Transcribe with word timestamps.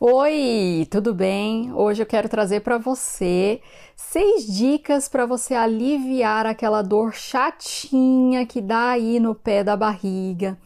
Oi, 0.00 0.86
tudo 0.88 1.12
bem? 1.12 1.72
Hoje 1.74 2.02
eu 2.02 2.06
quero 2.06 2.28
trazer 2.28 2.60
para 2.60 2.78
você 2.78 3.60
seis 3.96 4.46
dicas 4.46 5.08
para 5.08 5.26
você 5.26 5.54
aliviar 5.54 6.46
aquela 6.46 6.82
dor 6.82 7.12
chatinha 7.14 8.46
que 8.46 8.60
dá 8.60 8.90
aí 8.90 9.18
no 9.18 9.34
pé 9.34 9.64
da 9.64 9.76
barriga. 9.76 10.56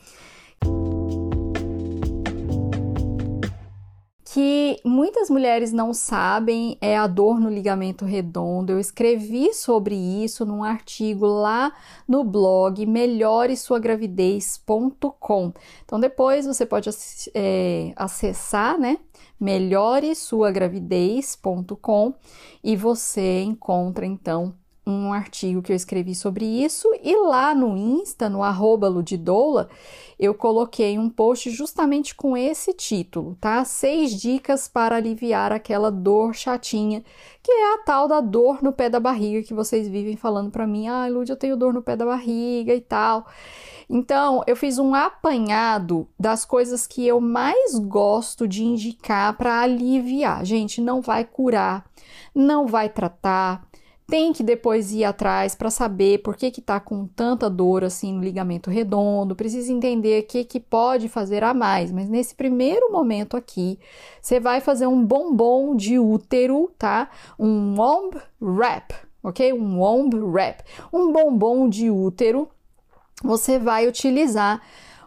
Que 4.32 4.80
muitas 4.82 5.28
mulheres 5.28 5.74
não 5.74 5.92
sabem 5.92 6.78
é 6.80 6.96
a 6.96 7.06
dor 7.06 7.38
no 7.38 7.50
ligamento 7.50 8.06
redondo. 8.06 8.72
Eu 8.72 8.80
escrevi 8.80 9.52
sobre 9.52 9.94
isso 9.94 10.46
num 10.46 10.64
artigo 10.64 11.26
lá 11.26 11.70
no 12.08 12.24
blog 12.24 12.86
melhoresuagravidez.com. 12.86 15.52
Então 15.84 16.00
depois 16.00 16.46
você 16.46 16.64
pode 16.64 16.88
é, 17.34 17.92
acessar, 17.94 18.78
né? 18.78 18.96
melhoresuagravidez.com 19.38 22.14
e 22.64 22.74
você 22.74 23.42
encontra 23.42 24.06
então 24.06 24.54
um 24.86 25.12
artigo 25.12 25.62
que 25.62 25.72
eu 25.72 25.76
escrevi 25.76 26.14
sobre 26.14 26.44
isso 26.44 26.88
e 27.02 27.14
lá 27.16 27.54
no 27.54 27.76
Insta, 27.76 28.28
no 28.28 28.42
arroba 28.42 28.88
Ludidoula, 28.88 29.68
eu 30.18 30.34
coloquei 30.34 30.98
um 30.98 31.08
post 31.08 31.50
justamente 31.50 32.14
com 32.14 32.36
esse 32.36 32.72
título, 32.72 33.36
tá? 33.40 33.64
Seis 33.64 34.20
dicas 34.20 34.66
para 34.68 34.96
aliviar 34.96 35.52
aquela 35.52 35.90
dor 35.90 36.34
chatinha, 36.34 37.04
que 37.42 37.50
é 37.50 37.74
a 37.74 37.78
tal 37.78 38.08
da 38.08 38.20
dor 38.20 38.62
no 38.62 38.72
pé 38.72 38.88
da 38.88 39.00
barriga 39.00 39.46
que 39.46 39.54
vocês 39.54 39.88
vivem 39.88 40.16
falando 40.16 40.50
para 40.50 40.66
mim, 40.66 40.88
ah, 40.88 41.06
Lud, 41.08 41.30
eu 41.30 41.36
tenho 41.36 41.56
dor 41.56 41.72
no 41.72 41.82
pé 41.82 41.96
da 41.96 42.04
barriga 42.04 42.74
e 42.74 42.80
tal. 42.80 43.26
Então, 43.88 44.42
eu 44.46 44.56
fiz 44.56 44.78
um 44.78 44.94
apanhado 44.94 46.08
das 46.18 46.44
coisas 46.44 46.86
que 46.86 47.06
eu 47.06 47.20
mais 47.20 47.78
gosto 47.78 48.48
de 48.48 48.64
indicar 48.64 49.36
para 49.36 49.60
aliviar. 49.60 50.44
Gente, 50.44 50.80
não 50.80 51.02
vai 51.02 51.24
curar, 51.24 51.84
não 52.34 52.66
vai 52.66 52.88
tratar, 52.88 53.66
tem 54.06 54.32
que 54.32 54.42
depois 54.42 54.92
ir 54.92 55.04
atrás 55.04 55.54
para 55.54 55.70
saber 55.70 56.18
por 56.18 56.36
que 56.36 56.50
que 56.50 56.60
tá 56.60 56.78
com 56.78 57.06
tanta 57.06 57.48
dor 57.48 57.84
assim 57.84 58.12
no 58.12 58.22
ligamento 58.22 58.70
redondo, 58.70 59.36
precisa 59.36 59.72
entender 59.72 60.22
o 60.22 60.26
que 60.26 60.44
que 60.44 60.60
pode 60.60 61.08
fazer 61.08 61.42
a 61.44 61.54
mais, 61.54 61.90
mas 61.90 62.08
nesse 62.08 62.34
primeiro 62.34 62.92
momento 62.92 63.36
aqui, 63.36 63.78
você 64.20 64.38
vai 64.38 64.60
fazer 64.60 64.86
um 64.86 65.04
bombom 65.04 65.74
de 65.74 65.98
útero, 65.98 66.70
tá? 66.78 67.08
Um 67.38 67.74
womb 67.78 68.16
wrap, 68.40 68.92
OK? 69.22 69.52
Um 69.52 69.78
womb 69.80 70.14
wrap, 70.16 70.62
um 70.92 71.12
bombom 71.12 71.68
de 71.68 71.90
útero. 71.90 72.48
Você 73.24 73.58
vai 73.58 73.86
utilizar 73.86 74.60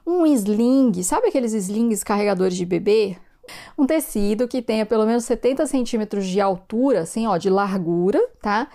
um 0.07 0.25
sling, 0.25 1.03
sabe 1.03 1.27
aqueles 1.27 1.53
slings 1.53 2.03
carregadores 2.03 2.55
de 2.55 2.65
bebê? 2.65 3.17
Um 3.77 3.85
tecido 3.85 4.47
que 4.47 4.61
tenha 4.61 4.85
pelo 4.85 5.05
menos 5.05 5.25
70 5.25 5.65
centímetros 5.65 6.25
de 6.25 6.39
altura, 6.41 7.01
assim, 7.01 7.27
ó, 7.27 7.37
de 7.37 7.49
largura, 7.49 8.21
tá? 8.41 8.67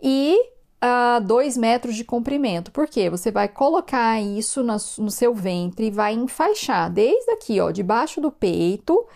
E 0.00 0.38
uh, 0.82 1.20
2 1.24 1.56
metros 1.56 1.94
de 1.94 2.04
comprimento. 2.04 2.70
Por 2.70 2.86
quê? 2.86 3.10
Você 3.10 3.30
vai 3.30 3.48
colocar 3.48 4.20
isso 4.20 4.62
no, 4.62 4.74
no 4.98 5.10
seu 5.10 5.34
ventre 5.34 5.86
e 5.86 5.90
vai 5.90 6.14
enfaixar 6.14 6.90
desde 6.90 7.30
aqui, 7.32 7.60
ó, 7.60 7.70
debaixo 7.70 8.20
do 8.20 8.30
peito 8.30 9.06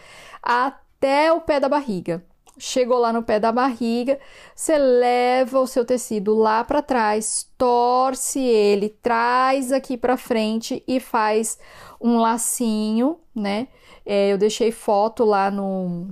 até 0.43 1.33
o 1.33 1.41
pé 1.41 1.61
da 1.61 1.69
barriga. 1.69 2.25
Chegou 2.59 2.99
lá 2.99 3.11
no 3.11 3.23
pé 3.23 3.41
da 3.41 3.51
barriga, 3.51 4.19
você 4.55 4.77
leva 4.77 5.61
o 5.61 5.67
seu 5.67 5.83
tecido 5.83 6.35
lá 6.35 6.63
para 6.63 6.83
trás, 6.83 7.49
torce 7.57 8.39
ele, 8.39 8.91
traz 9.03 9.73
aqui 9.73 9.97
para 9.97 10.17
frente 10.17 10.85
e 10.87 11.01
faz 11.01 11.59
um 11.99 12.19
lacinho, 12.19 13.19
né? 13.35 13.69
É, 14.13 14.33
eu 14.33 14.37
deixei 14.37 14.73
foto 14.73 15.25
lá 15.25 15.53
no, 15.53 16.09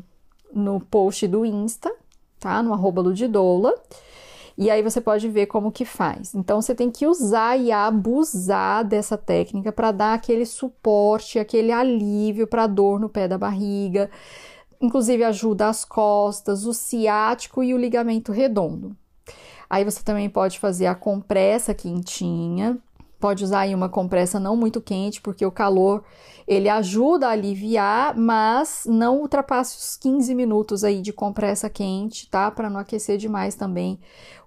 no 0.55 0.79
post 0.79 1.27
do 1.27 1.45
Insta, 1.45 1.93
tá? 2.39 2.63
No 2.63 2.73
arroba 2.73 3.03
Ludidoula. 3.03 3.75
E 4.57 4.71
aí 4.71 4.85
você 4.85 5.01
pode 5.01 5.29
ver 5.29 5.47
como 5.47 5.73
que 5.73 5.85
faz. 5.85 6.33
Então 6.33 6.63
você 6.63 6.77
tem 6.77 6.93
que 6.93 7.09
usar 7.09 7.59
e 7.59 7.73
abusar 7.73 8.85
dessa 8.85 9.19
técnica 9.19 9.73
para 9.73 9.91
dar 9.91 10.15
aquele 10.15 10.47
suporte, 10.47 11.41
aquele 11.41 11.73
alívio 11.73 12.47
para 12.47 12.69
dor 12.69 13.01
no 13.01 13.09
pé 13.09 13.27
da 13.27 13.37
barriga. 13.37 14.09
Inclusive 14.81 15.25
ajuda 15.25 15.67
as 15.67 15.85
costas, 15.85 16.67
o 16.67 16.73
ciático 16.73 17.65
e 17.65 17.75
o 17.75 17.79
ligamento 17.79 18.31
redondo. 18.31 18.97
Aí 19.69 19.83
você 19.83 20.05
também 20.05 20.31
pode 20.31 20.61
fazer 20.61 20.87
a 20.87 20.95
compressa 20.95 21.75
quentinha, 21.75 22.79
Pode 23.21 23.43
usar 23.43 23.61
aí 23.61 23.75
uma 23.75 23.89
compressa 23.89 24.39
não 24.39 24.57
muito 24.57 24.81
quente, 24.81 25.21
porque 25.21 25.45
o 25.45 25.51
calor 25.51 26.05
ele 26.47 26.69
ajuda 26.69 27.29
a 27.29 27.33
aliviar, 27.33 28.17
mas 28.17 28.85
não 28.87 29.21
ultrapasse 29.21 29.77
os 29.77 29.97
15 29.97 30.35
minutos 30.35 30.85
aí 30.85 31.03
de 31.03 31.13
compressa 31.13 31.69
quente, 31.69 32.29
tá? 32.31 32.51
Para 32.51 32.71
não 32.71 32.79
aquecer 32.79 33.19
demais 33.19 33.55
também 33.55 33.99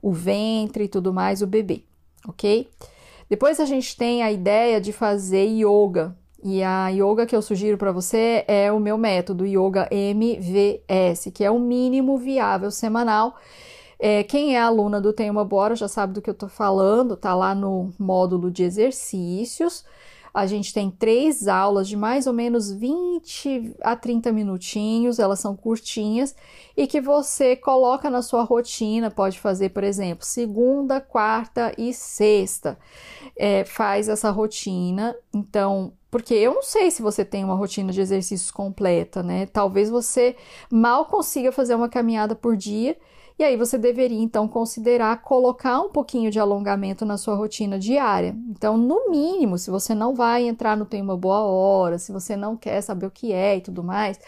o 0.02 0.12
ventre 0.12 0.86
e 0.86 0.88
tudo 0.88 1.14
mais, 1.14 1.42
o 1.42 1.48
bebê, 1.48 1.84
ok? 2.28 2.70
Depois 3.30 3.60
a 3.60 3.66
gente 3.66 3.96
tem 3.96 4.24
a 4.24 4.32
ideia 4.32 4.82
de 4.82 4.92
fazer 4.92 5.46
yoga. 5.46 6.16
E 6.44 6.64
a 6.64 6.90
yoga 6.90 7.26
que 7.26 7.36
eu 7.36 7.42
sugiro 7.42 7.78
para 7.78 7.92
você 7.92 8.44
é 8.48 8.72
o 8.72 8.80
meu 8.80 8.98
método 8.98 9.46
Yoga 9.46 9.88
MVS, 9.92 11.30
que 11.34 11.44
é 11.44 11.52
o 11.52 11.60
mínimo 11.60 12.18
viável 12.18 12.72
semanal 12.72 13.36
é, 14.04 14.24
quem 14.24 14.56
é 14.56 14.60
aluna 14.60 15.00
do 15.00 15.14
Tem 15.14 15.30
Uma 15.30 15.46
Bora 15.46 15.76
já 15.76 15.88
sabe 15.88 16.14
do 16.14 16.24
que 16.24 16.30
eu 16.30 16.34
tô 16.34 16.48
falando, 16.48 17.16
tá 17.16 17.36
lá 17.36 17.54
no 17.54 17.94
módulo 18.00 18.50
de 18.50 18.64
exercícios. 18.64 19.86
A 20.34 20.48
gente 20.48 20.74
tem 20.74 20.90
três 20.90 21.48
aulas 21.48 21.88
de 21.88 21.96
mais 21.96 22.26
ou 22.26 22.34
menos 22.34 22.72
20 22.72 23.76
a 23.82 23.96
30 23.96 24.32
minutinhos, 24.32 25.20
elas 25.20 25.40
são 25.40 25.56
curtinhas 25.56 26.36
e 26.76 26.88
que 26.88 27.00
você 27.00 27.56
coloca 27.56 28.10
na 28.10 28.24
sua 28.24 28.42
rotina. 28.42 29.12
Pode 29.12 29.40
fazer, 29.40 29.70
por 29.70 29.84
exemplo, 29.84 30.26
segunda, 30.26 31.00
quarta 31.00 31.72
e 31.78 31.94
sexta. 31.94 32.80
É, 33.38 33.64
faz 33.66 34.10
essa 34.10 34.32
rotina. 34.32 35.16
Então, 35.32 35.94
porque 36.10 36.34
eu 36.34 36.56
não 36.56 36.64
sei 36.64 36.90
se 36.90 37.04
você 37.04 37.24
tem 37.24 37.44
uma 37.44 37.56
rotina 37.56 37.92
de 37.92 38.02
exercícios 38.02 38.50
completa, 38.50 39.22
né? 39.22 39.46
Talvez 39.46 39.92
você 39.92 40.36
mal 40.72 41.06
consiga 41.06 41.52
fazer 41.52 41.76
uma 41.76 41.88
caminhada 41.88 42.34
por 42.34 42.58
dia 42.58 42.98
e 43.42 43.44
aí 43.44 43.58
você 43.58 43.76
deveria 43.76 44.22
então 44.22 44.48
considerar 44.48 45.24
colocar 45.24 45.82
um 45.82 45.90
pouquinho 45.90 46.30
de 46.30 46.40
alongamento 46.40 47.04
na 47.04 47.18
sua 47.18 47.34
rotina 47.34 47.80
diária. 47.80 48.36
Então, 48.48 48.78
no 48.78 49.10
mínimo, 49.10 49.58
se 49.58 49.72
você 49.72 49.96
não 49.96 50.14
vai 50.14 50.48
entrar 50.48 50.78
no 50.78 50.86
tem 50.86 51.02
uma 51.02 51.18
boa 51.18 51.40
hora, 51.42 51.98
se 51.98 52.12
você 52.12 52.36
não 52.36 52.56
quer 52.56 52.80
saber 52.82 53.08
o 53.08 53.12
que 53.12 53.34
é 53.34 53.58
e 53.58 53.62
tudo 53.62 53.84
mais, 53.84 54.20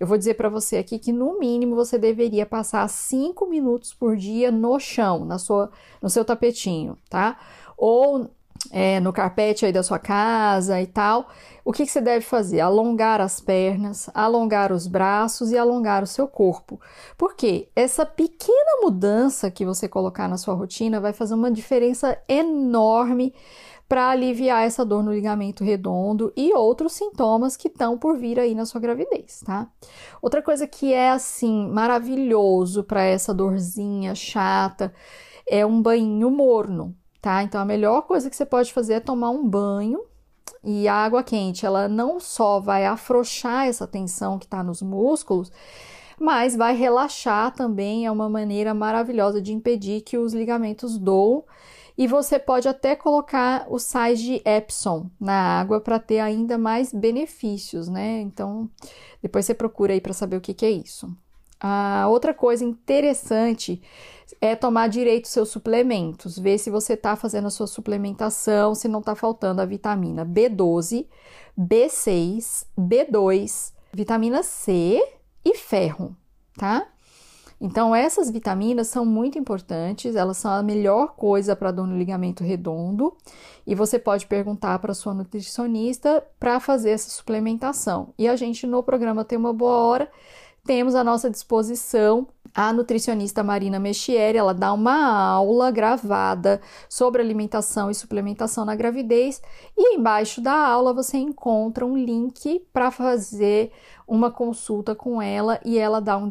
eu 0.00 0.06
vou 0.06 0.16
dizer 0.16 0.32
para 0.34 0.48
você 0.48 0.78
aqui 0.78 0.98
que 0.98 1.12
no 1.12 1.38
mínimo 1.38 1.76
você 1.76 1.98
deveria 1.98 2.46
passar 2.46 2.88
5 2.88 3.46
minutos 3.46 3.92
por 3.92 4.16
dia 4.16 4.50
no 4.50 4.80
chão, 4.80 5.26
na 5.26 5.38
sua, 5.38 5.70
no 6.00 6.08
seu 6.08 6.24
tapetinho, 6.24 6.96
tá? 7.10 7.38
Ou 7.76 8.30
é, 8.70 9.00
no 9.00 9.12
carpete 9.12 9.66
aí 9.66 9.72
da 9.72 9.82
sua 9.82 9.98
casa 9.98 10.80
e 10.80 10.86
tal, 10.86 11.28
o 11.64 11.72
que, 11.72 11.84
que, 11.84 11.90
você 11.90 12.00
deve 12.00 12.24
fazer? 12.24 12.60
Alongar 12.60 13.20
as 13.20 13.40
pernas, 13.40 14.10
alongar 14.12 14.72
os 14.72 14.86
braços 14.86 15.50
e 15.50 15.56
alongar 15.56 16.02
o 16.02 16.06
seu 16.06 16.28
corpo. 16.28 16.80
Porque 17.16 17.68
essa 17.74 18.04
pequena 18.04 18.80
mudança 18.82 19.50
que 19.50 19.64
você 19.64 19.88
colocar 19.88 20.28
na 20.28 20.36
sua 20.36 20.54
rotina 20.54 21.00
vai 21.00 21.12
fazer 21.12 21.34
uma 21.34 21.50
diferença 21.50 22.18
enorme 22.28 23.34
para 23.88 24.08
aliviar 24.08 24.64
essa 24.64 24.84
dor 24.84 25.02
no 25.02 25.12
ligamento 25.12 25.62
redondo 25.62 26.32
e 26.36 26.54
outros 26.54 26.94
sintomas 26.94 27.56
que 27.56 27.68
estão 27.68 27.98
por 27.98 28.16
vir 28.16 28.40
aí 28.40 28.54
na 28.54 28.64
sua 28.64 28.80
gravidez, 28.80 29.40
tá? 29.44 29.68
Outra 30.22 30.42
coisa 30.42 30.66
que 30.66 30.92
é 30.92 31.10
assim 31.10 31.68
maravilhoso 31.68 32.82
para 32.84 33.04
essa 33.04 33.34
dorzinha 33.34 34.14
chata 34.14 34.92
é 35.46 35.64
um 35.66 35.80
banho 35.80 36.30
morno 36.30 36.96
tá? 37.24 37.42
Então 37.42 37.58
a 37.58 37.64
melhor 37.64 38.02
coisa 38.02 38.28
que 38.28 38.36
você 38.36 38.44
pode 38.44 38.70
fazer 38.70 38.94
é 38.94 39.00
tomar 39.00 39.30
um 39.30 39.48
banho 39.48 40.04
e 40.62 40.86
a 40.86 40.94
água 40.94 41.22
quente, 41.22 41.64
ela 41.64 41.88
não 41.88 42.20
só 42.20 42.60
vai 42.60 42.84
afrouxar 42.84 43.66
essa 43.66 43.86
tensão 43.86 44.38
que 44.38 44.44
está 44.44 44.62
nos 44.62 44.82
músculos, 44.82 45.50
mas 46.20 46.54
vai 46.54 46.76
relaxar 46.76 47.54
também, 47.54 48.04
é 48.04 48.10
uma 48.10 48.28
maneira 48.28 48.74
maravilhosa 48.74 49.40
de 49.40 49.54
impedir 49.54 50.02
que 50.02 50.18
os 50.18 50.34
ligamentos 50.34 50.98
doam. 50.98 51.44
E 51.96 52.06
você 52.06 52.38
pode 52.38 52.68
até 52.68 52.94
colocar 52.94 53.66
o 53.70 53.78
sais 53.78 54.20
de 54.20 54.42
Epsom 54.44 55.08
na 55.18 55.60
água 55.60 55.80
para 55.80 55.98
ter 55.98 56.18
ainda 56.18 56.58
mais 56.58 56.92
benefícios, 56.92 57.88
né? 57.88 58.20
Então, 58.20 58.68
depois 59.22 59.46
você 59.46 59.54
procura 59.54 59.94
aí 59.94 60.00
para 60.00 60.12
saber 60.12 60.36
o 60.36 60.40
que, 60.40 60.52
que 60.52 60.66
é 60.66 60.70
isso. 60.70 61.16
A 61.66 62.06
outra 62.08 62.34
coisa 62.34 62.62
interessante 62.62 63.80
é 64.38 64.54
tomar 64.54 64.86
direito 64.86 65.28
seus 65.28 65.48
suplementos, 65.48 66.38
ver 66.38 66.58
se 66.58 66.68
você 66.68 66.92
está 66.92 67.16
fazendo 67.16 67.46
a 67.46 67.50
sua 67.50 67.66
suplementação, 67.66 68.74
se 68.74 68.86
não 68.86 69.00
está 69.00 69.14
faltando 69.14 69.62
a 69.62 69.64
vitamina 69.64 70.26
B12, 70.26 71.06
B6, 71.58 72.66
B2, 72.78 73.72
vitamina 73.94 74.42
C 74.42 75.02
e 75.42 75.54
ferro, 75.54 76.14
tá? 76.58 76.86
Então, 77.58 77.94
essas 77.94 78.30
vitaminas 78.30 78.88
são 78.88 79.06
muito 79.06 79.38
importantes, 79.38 80.16
elas 80.16 80.36
são 80.36 80.50
a 80.50 80.62
melhor 80.62 81.14
coisa 81.14 81.56
para 81.56 81.70
dor 81.70 81.86
no 81.86 81.96
ligamento 81.96 82.44
redondo, 82.44 83.16
e 83.66 83.74
você 83.74 83.98
pode 83.98 84.26
perguntar 84.26 84.78
para 84.80 84.92
sua 84.92 85.14
nutricionista 85.14 86.22
para 86.38 86.60
fazer 86.60 86.90
essa 86.90 87.08
suplementação. 87.08 88.12
E 88.18 88.28
a 88.28 88.36
gente 88.36 88.66
no 88.66 88.82
programa 88.82 89.24
tem 89.24 89.38
uma 89.38 89.54
boa 89.54 89.78
hora 89.78 90.10
temos 90.64 90.94
à 90.94 91.04
nossa 91.04 91.30
disposição 91.30 92.26
a 92.54 92.72
nutricionista 92.72 93.42
Marina 93.42 93.80
Mechieri, 93.80 94.38
ela 94.38 94.54
dá 94.54 94.72
uma 94.72 95.32
aula 95.32 95.72
gravada 95.72 96.60
sobre 96.88 97.20
alimentação 97.20 97.90
e 97.90 97.94
suplementação 97.94 98.64
na 98.64 98.76
gravidez 98.76 99.42
e 99.76 99.96
embaixo 99.96 100.40
da 100.40 100.54
aula 100.54 100.94
você 100.94 101.18
encontra 101.18 101.84
um 101.84 101.96
link 101.96 102.64
para 102.72 102.92
fazer 102.92 103.72
uma 104.06 104.30
consulta 104.30 104.94
com 104.94 105.20
ela 105.20 105.60
e 105.64 105.76
ela 105.76 106.00
dá 106.00 106.16
um 106.16 106.28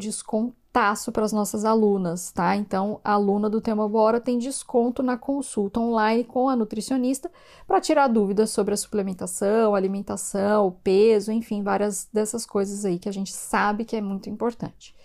descontaço 0.74 1.12
para 1.12 1.24
as 1.24 1.32
nossas 1.32 1.64
alunas, 1.64 2.32
tá? 2.32 2.56
Então, 2.56 3.00
a 3.04 3.12
aluna 3.12 3.48
do 3.48 3.60
Tema 3.60 3.88
Bora 3.88 4.20
tem 4.20 4.38
desconto 4.38 5.04
na 5.04 5.16
consulta 5.16 5.78
online 5.78 6.24
com 6.24 6.48
a 6.48 6.56
nutricionista 6.56 7.30
para 7.64 7.80
tirar 7.80 8.08
dúvidas 8.08 8.50
sobre 8.50 8.74
a 8.74 8.76
suplementação, 8.76 9.74
alimentação, 9.74 10.76
peso, 10.82 11.30
enfim, 11.30 11.62
várias 11.62 12.08
dessas 12.12 12.44
coisas 12.44 12.84
aí 12.84 12.98
que 12.98 13.08
a 13.08 13.12
gente 13.12 13.32
sabe 13.32 13.84
que 13.84 13.94
é 13.94 14.00
muito 14.00 14.28
importante. 14.28 14.96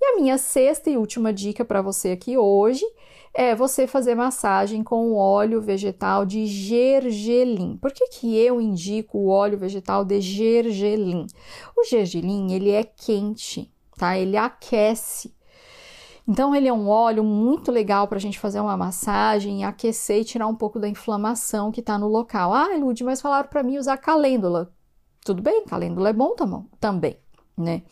E 0.00 0.04
a 0.04 0.16
minha 0.16 0.36
sexta 0.38 0.90
e 0.90 0.96
última 0.96 1.32
dica 1.32 1.64
para 1.64 1.80
você 1.80 2.10
aqui 2.10 2.36
hoje 2.36 2.84
é 3.32 3.54
você 3.54 3.86
fazer 3.86 4.16
massagem 4.16 4.82
com 4.82 5.14
óleo 5.14 5.60
vegetal 5.60 6.26
de 6.26 6.46
gergelim. 6.46 7.76
Por 7.76 7.92
que, 7.92 8.08
que 8.08 8.36
eu 8.36 8.60
indico 8.60 9.18
o 9.18 9.28
óleo 9.28 9.56
vegetal 9.56 10.04
de 10.04 10.20
gergelim? 10.20 11.26
O 11.76 11.84
gergelim, 11.84 12.52
ele 12.52 12.70
é 12.70 12.82
quente, 12.82 13.70
tá? 13.96 14.16
Ele 14.18 14.36
aquece. 14.36 15.34
Então, 16.28 16.54
ele 16.54 16.68
é 16.68 16.72
um 16.72 16.88
óleo 16.88 17.22
muito 17.22 17.70
legal 17.70 18.08
para 18.08 18.18
a 18.18 18.20
gente 18.20 18.38
fazer 18.38 18.60
uma 18.60 18.76
massagem, 18.76 19.64
aquecer 19.64 20.20
e 20.20 20.24
tirar 20.24 20.48
um 20.48 20.56
pouco 20.56 20.78
da 20.78 20.88
inflamação 20.88 21.70
que 21.70 21.80
está 21.80 21.96
no 21.96 22.08
local. 22.08 22.52
Ah, 22.52 22.76
Lud, 22.76 23.02
mas 23.04 23.20
falaram 23.20 23.48
para 23.48 23.62
mim 23.62 23.78
usar 23.78 23.96
calêndula. 23.96 24.72
Tudo 25.24 25.42
bem, 25.42 25.64
calêndula 25.64 26.08
é 26.08 26.12
bom 26.12 26.34
também 26.80 27.18
né? 27.56 27.82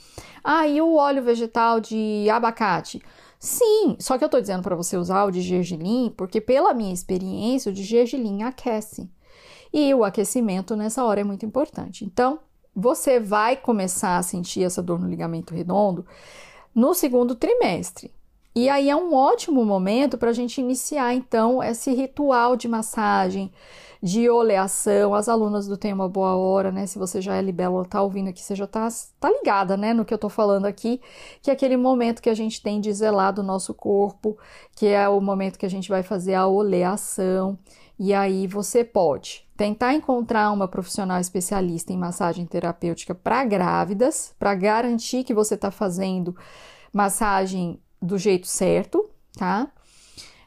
Ah, 0.43 0.69
e 0.69 0.81
o 0.81 0.95
óleo 0.95 1.23
vegetal 1.23 1.81
de 1.81 2.29
abacate? 2.31 3.01
Sim, 3.39 3.97
só 3.99 4.19
que 4.19 4.25
eu 4.25 4.29
tô 4.29 4.41
dizendo 4.41 4.63
para 4.63 4.77
você 4.77 4.97
usar 4.97 5.25
o 5.25 5.31
de 5.31 5.41
gergelim, 5.41 6.13
porque 6.17 6.41
pela 6.41 6.75
minha 6.75 6.93
experiência, 6.93 7.71
o 7.71 7.75
de 7.75 7.83
gergelim 7.83 8.43
aquece. 8.43 9.11
E 9.73 9.93
o 9.95 10.05
aquecimento 10.05 10.77
nessa 10.77 11.05
hora 11.05 11.21
é 11.21 11.25
muito 11.25 11.45
importante. 11.45 12.05
Então, 12.05 12.39
você 12.75 13.21
vai 13.21 13.57
começar 13.57 14.19
a 14.19 14.23
sentir 14.23 14.65
essa 14.65 14.83
dor 14.83 15.01
no 15.01 15.09
ligamento 15.09 15.55
redondo 15.55 16.05
no 16.75 16.93
segundo 16.95 17.35
trimestre. 17.35 18.13
E 18.57 18.69
aí 18.69 18.89
é 18.89 18.95
um 18.95 19.13
ótimo 19.13 19.65
momento 19.65 20.17
para 20.17 20.31
a 20.31 20.33
gente 20.33 20.61
iniciar 20.61 21.13
então 21.13 21.61
esse 21.61 21.93
ritual 21.93 22.55
de 22.57 22.69
massagem, 22.69 23.53
de 24.01 24.31
oleação. 24.31 25.13
As 25.13 25.29
alunas 25.29 25.67
do 25.67 25.77
Tem 25.77 25.93
uma 25.93 26.09
Boa 26.09 26.37
Hora, 26.37 26.71
né? 26.71 26.87
Se 26.87 26.97
você 26.97 27.21
já 27.21 27.35
é 27.35 27.43
libélula, 27.43 27.85
tá 27.85 28.01
ouvindo 28.01 28.29
aqui, 28.29 28.41
você 28.41 28.55
já 28.55 28.67
tá, 28.67 28.87
tá 29.19 29.29
ligada, 29.29 29.77
né? 29.77 29.93
No 29.93 30.05
que 30.05 30.15
eu 30.15 30.19
tô 30.19 30.29
falando 30.29 30.67
aqui, 30.67 31.01
que 31.43 31.51
é 31.51 31.53
aquele 31.53 31.77
momento 31.77 32.23
que 32.23 32.31
a 32.31 32.35
gente 32.35 32.63
tem 32.63 32.81
de 32.81 32.93
zelar 32.93 33.33
do 33.33 33.43
nosso 33.43 33.75
corpo, 33.75 34.39
que 34.77 34.87
é 34.87 35.09
o 35.09 35.21
momento 35.21 35.59
que 35.59 35.67
a 35.67 35.71
gente 35.71 35.89
vai 35.89 36.05
fazer 36.05 36.35
a 36.35 36.47
oleação. 36.47 37.59
E 37.99 38.13
aí 38.13 38.47
você 38.47 38.85
pode 38.85 39.47
tentar 39.57 39.95
encontrar 39.95 40.51
uma 40.51 40.67
profissional 40.67 41.21
especialista 41.21 41.93
em 41.93 41.97
massagem 41.97 42.45
terapêutica 42.45 43.15
para 43.15 43.45
grávidas, 43.45 44.35
para 44.39 44.55
garantir 44.55 45.23
que 45.23 45.33
você 45.33 45.55
está 45.55 45.71
fazendo 45.71 46.37
massagem 46.93 47.81
do 48.03 48.19
jeito 48.19 48.47
certo, 48.47 49.09
tá? 49.37 49.71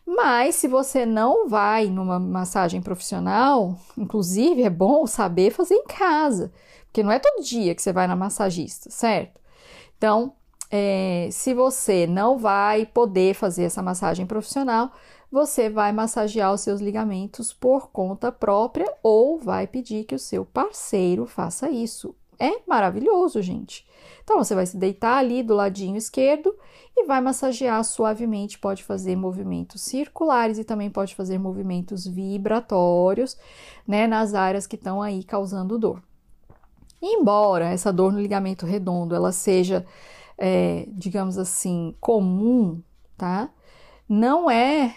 Mas 0.05 0.55
se 0.55 0.67
você 0.67 1.05
não 1.05 1.49
vai 1.49 1.87
numa 1.87 2.19
massagem 2.19 2.81
profissional, 2.81 3.77
inclusive 3.97 4.63
é 4.63 4.69
bom 4.69 5.05
saber 5.05 5.51
fazer 5.51 5.75
em 5.75 5.85
casa, 5.85 6.51
porque 6.85 7.03
não 7.03 7.11
é 7.11 7.19
todo 7.19 7.43
dia 7.43 7.75
que 7.75 7.81
você 7.81 7.91
vai 7.91 8.07
na 8.07 8.15
massagista, 8.15 8.89
certo? 8.89 9.39
Então, 9.97 10.33
é, 10.69 11.29
se 11.31 11.53
você 11.53 12.05
não 12.05 12.37
vai 12.37 12.85
poder 12.85 13.33
fazer 13.33 13.63
essa 13.63 13.81
massagem 13.81 14.25
profissional, 14.25 14.91
você 15.31 15.69
vai 15.69 15.91
massagear 15.91 16.53
os 16.53 16.61
seus 16.61 16.79
ligamentos 16.79 17.53
por 17.53 17.89
conta 17.89 18.31
própria 18.31 18.91
ou 19.03 19.37
vai 19.37 19.67
pedir 19.67 20.05
que 20.05 20.15
o 20.15 20.19
seu 20.19 20.45
parceiro 20.45 21.25
faça 21.25 21.69
isso. 21.69 22.15
É 22.39 22.61
maravilhoso, 22.67 23.41
gente. 23.41 23.85
Então, 24.23 24.37
você 24.37 24.53
vai 24.53 24.65
se 24.65 24.77
deitar 24.77 25.17
ali 25.17 25.41
do 25.41 25.55
ladinho 25.55 25.97
esquerdo 25.97 26.55
e 26.95 27.05
vai 27.05 27.19
massagear 27.19 27.83
suavemente. 27.83 28.59
Pode 28.59 28.83
fazer 28.83 29.15
movimentos 29.15 29.81
circulares 29.81 30.59
e 30.59 30.63
também 30.63 30.89
pode 30.89 31.15
fazer 31.15 31.39
movimentos 31.39 32.05
vibratórios, 32.05 33.37
né, 33.87 34.05
nas 34.05 34.33
áreas 34.33 34.67
que 34.67 34.75
estão 34.75 35.01
aí 35.01 35.23
causando 35.23 35.79
dor. 35.79 36.01
embora 37.01 37.65
essa 37.69 37.91
dor 37.93 38.11
no 38.11 38.19
ligamento 38.19 38.65
redondo 38.65 39.15
ela 39.15 39.31
seja, 39.31 39.85
é, 40.37 40.87
digamos 40.91 41.37
assim, 41.37 41.95
comum, 41.99 42.81
tá? 43.17 43.49
Não 44.07 44.49
é 44.49 44.95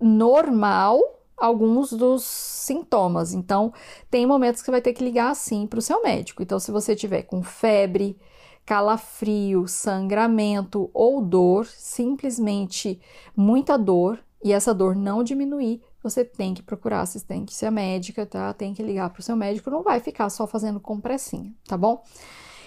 normal 0.00 1.00
alguns 1.36 1.92
dos 1.92 2.22
sintomas. 2.24 3.32
Então, 3.32 3.72
tem 4.10 4.26
momentos 4.26 4.60
que 4.60 4.66
você 4.66 4.72
vai 4.72 4.82
ter 4.82 4.92
que 4.92 5.04
ligar 5.04 5.30
assim 5.30 5.66
para 5.66 5.78
o 5.78 5.82
seu 5.82 6.02
médico. 6.02 6.42
Então, 6.42 6.58
se 6.58 6.70
você 6.70 6.94
tiver 6.94 7.22
com 7.22 7.42
febre, 7.42 8.18
calafrio, 8.66 9.66
sangramento 9.66 10.90
ou 10.92 11.22
dor, 11.22 11.66
simplesmente 11.66 13.00
muita 13.34 13.78
dor, 13.78 14.22
e 14.42 14.52
essa 14.52 14.72
dor 14.72 14.94
não 14.96 15.22
diminuir, 15.22 15.82
você 16.02 16.24
tem 16.24 16.54
que 16.54 16.62
procurar 16.62 17.02
assistência 17.02 17.70
médica, 17.70 18.24
tá? 18.24 18.52
Tem 18.54 18.72
que 18.72 18.82
ligar 18.82 19.10
para 19.10 19.20
o 19.20 19.22
seu 19.22 19.36
médico, 19.36 19.70
não 19.70 19.82
vai 19.82 20.00
ficar 20.00 20.30
só 20.30 20.46
fazendo 20.46 20.80
compressinha, 20.80 21.54
tá 21.66 21.76
bom? 21.76 22.02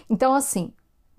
Então, 0.10 0.34
assim, 0.34 0.72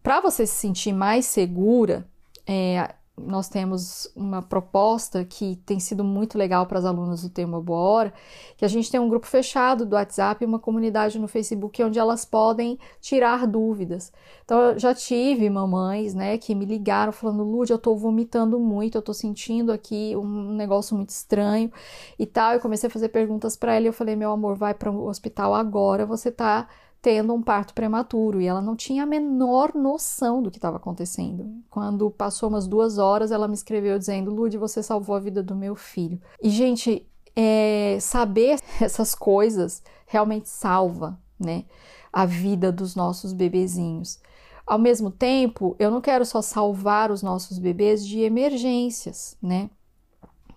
para 0.04 0.20
você 0.20 0.46
se 0.46 0.54
sentir 0.54 0.92
mais 0.92 1.24
segura, 1.24 2.06
é, 2.46 2.94
nós 3.16 3.48
temos 3.48 4.06
uma 4.14 4.42
proposta 4.42 5.24
que 5.24 5.56
tem 5.64 5.80
sido 5.80 6.04
muito 6.04 6.36
legal 6.36 6.66
para 6.66 6.78
as 6.78 6.84
alunas 6.84 7.22
do 7.22 7.30
Tema 7.30 7.58
Boa 7.58 7.78
Hora, 7.78 8.14
que 8.58 8.66
a 8.66 8.68
gente 8.68 8.90
tem 8.90 9.00
um 9.00 9.08
grupo 9.08 9.26
fechado 9.26 9.86
do 9.86 9.94
WhatsApp 9.94 10.44
e 10.44 10.46
uma 10.46 10.58
comunidade 10.58 11.18
no 11.18 11.26
Facebook 11.26 11.82
onde 11.82 11.98
elas 11.98 12.22
podem 12.22 12.78
tirar 13.00 13.46
dúvidas. 13.46 14.12
Então, 14.44 14.60
eu 14.60 14.78
já 14.78 14.94
tive 14.94 15.48
mamães, 15.48 16.12
né, 16.12 16.36
que 16.36 16.54
me 16.54 16.66
ligaram 16.66 17.10
falando, 17.10 17.42
Lud, 17.42 17.70
eu 17.70 17.76
estou 17.76 17.96
vomitando 17.96 18.60
muito, 18.60 18.96
eu 18.96 19.00
estou 19.00 19.14
sentindo 19.14 19.72
aqui 19.72 20.14
um 20.14 20.52
negócio 20.54 20.94
muito 20.94 21.10
estranho 21.10 21.72
e 22.18 22.26
tal. 22.26 22.52
Eu 22.52 22.60
comecei 22.60 22.88
a 22.88 22.92
fazer 22.92 23.08
perguntas 23.08 23.56
para 23.56 23.74
ela 23.74 23.86
e 23.86 23.88
eu 23.88 23.92
falei, 23.94 24.16
meu 24.16 24.32
amor, 24.32 24.54
vai 24.54 24.74
para 24.74 24.90
o 24.90 25.06
hospital 25.06 25.54
agora, 25.54 26.04
você 26.04 26.28
está 26.28 26.68
tendo 27.04 27.34
um 27.34 27.42
parto 27.42 27.74
prematuro 27.74 28.40
e 28.40 28.46
ela 28.46 28.62
não 28.62 28.74
tinha 28.74 29.02
a 29.02 29.06
menor 29.06 29.74
noção 29.74 30.42
do 30.42 30.50
que 30.50 30.56
estava 30.56 30.78
acontecendo. 30.78 31.62
Quando 31.68 32.10
passou 32.10 32.48
umas 32.48 32.66
duas 32.66 32.96
horas, 32.96 33.30
ela 33.30 33.46
me 33.46 33.52
escreveu 33.52 33.98
dizendo: 33.98 34.34
Lud, 34.34 34.56
você 34.56 34.82
salvou 34.82 35.14
a 35.14 35.20
vida 35.20 35.42
do 35.42 35.54
meu 35.54 35.76
filho. 35.76 36.18
E, 36.42 36.48
gente, 36.48 37.06
é, 37.36 37.98
saber 38.00 38.58
essas 38.80 39.14
coisas 39.14 39.82
realmente 40.06 40.48
salva, 40.48 41.20
né, 41.38 41.66
a 42.10 42.24
vida 42.24 42.72
dos 42.72 42.96
nossos 42.96 43.34
bebezinhos. 43.34 44.18
Ao 44.66 44.78
mesmo 44.78 45.10
tempo, 45.10 45.76
eu 45.78 45.90
não 45.90 46.00
quero 46.00 46.24
só 46.24 46.40
salvar 46.40 47.10
os 47.10 47.22
nossos 47.22 47.58
bebês 47.58 48.06
de 48.06 48.20
emergências, 48.20 49.36
né, 49.42 49.68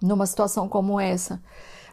numa 0.01 0.25
situação 0.25 0.69
como 0.69 0.97
essa 0.97 1.43